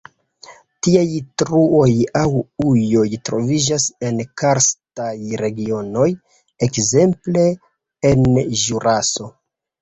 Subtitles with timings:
[0.85, 1.07] Tiaj
[1.41, 1.89] truoj
[2.21, 2.29] aŭ
[2.69, 5.11] ujoj troviĝas en karstaj
[5.43, 6.07] regionoj,
[6.69, 7.45] ekzemple
[8.11, 8.27] en
[8.65, 9.31] Ĵuraso.